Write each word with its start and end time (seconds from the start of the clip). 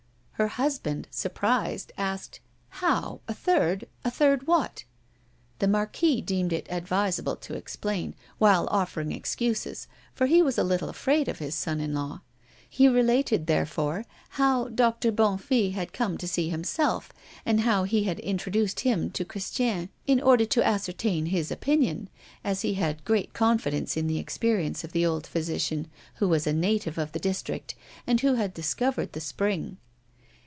Her 0.41 0.47
husband, 0.47 1.07
surprised, 1.11 1.91
asked: 1.99 2.39
"How, 2.69 3.21
a 3.27 3.33
third, 3.35 3.85
a 4.03 4.09
third 4.09 4.47
what?" 4.47 4.85
The 5.59 5.67
Marquis 5.67 6.19
deemed 6.19 6.51
it 6.51 6.65
advisable 6.67 7.35
to 7.35 7.53
explain, 7.53 8.15
while 8.39 8.67
offering 8.71 9.11
excuses, 9.11 9.87
for 10.15 10.25
he 10.25 10.41
was 10.41 10.57
a 10.57 10.63
little 10.63 10.89
afraid 10.89 11.27
of 11.27 11.37
his 11.37 11.53
son 11.53 11.79
in 11.79 11.93
law. 11.93 12.21
He 12.67 12.87
related, 12.87 13.45
therefore, 13.45 14.03
how 14.29 14.69
Doctor 14.69 15.11
Bonnefille 15.11 15.73
had 15.73 15.93
come 15.93 16.17
to 16.17 16.27
see 16.27 16.49
himself, 16.49 17.11
and 17.45 17.59
how 17.61 17.83
he 17.83 18.05
had 18.05 18.19
introduced 18.21 18.79
him 18.79 19.11
to 19.11 19.23
Christiane, 19.23 19.89
in 20.07 20.19
order 20.19 20.45
to 20.45 20.65
ascertain 20.65 21.27
his 21.27 21.51
opinion, 21.51 22.09
as 22.43 22.63
he 22.63 22.73
had 22.73 23.05
great 23.05 23.33
confidence 23.33 23.95
in 23.95 24.07
the 24.07 24.17
experience 24.17 24.83
of 24.83 24.91
the 24.91 25.05
old 25.05 25.27
physician, 25.27 25.87
who 26.15 26.27
was 26.27 26.47
a 26.47 26.51
native 26.51 26.97
of 26.97 27.11
the 27.11 27.19
district, 27.19 27.75
and 28.07 28.21
who 28.21 28.33
had 28.33 28.55
discovered 28.55 29.13
the 29.13 29.21
spring. 29.21 29.77